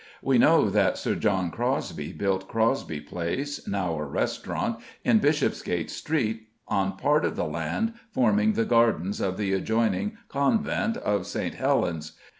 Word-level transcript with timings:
We 0.23 0.39
know 0.39 0.67
that 0.71 0.97
Sir 0.97 1.13
John 1.13 1.51
Crosbie 1.51 2.11
built 2.13 2.47
Crosbie 2.47 3.01
Place, 3.01 3.67
now 3.67 3.95
a 3.99 4.03
restaurant, 4.03 4.79
in 5.03 5.19
Bishopsgate 5.19 5.91
Street, 5.91 6.47
on 6.67 6.97
part 6.97 7.23
of 7.23 7.35
the 7.35 7.45
land 7.45 7.93
forming 8.11 8.53
the 8.53 8.65
gardens 8.65 9.21
of 9.21 9.37
the 9.37 9.53
adjoining 9.53 10.17
Convent 10.27 10.97
of 10.97 11.27
St. 11.27 11.53
Helen's. 11.53 12.13